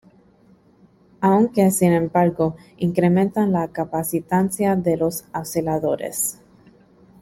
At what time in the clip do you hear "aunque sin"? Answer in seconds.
1.19-1.91